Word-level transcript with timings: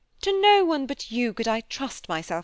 To 0.21 0.33
no 0.41 0.65
one 0.65 0.87
but 0.87 1.11
you 1.11 1.31
could 1.31 1.47
I 1.47 1.61
trust 1.61 2.09
myself 2.09 2.39